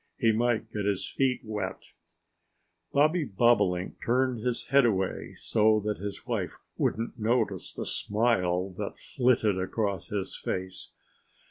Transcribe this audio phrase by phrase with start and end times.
[0.17, 1.91] He might get his feet wet!"
[2.91, 8.97] Bobby Bobolink turned his head away so that his wife wouldn't notice the smile that
[8.97, 10.89] flitted across his face.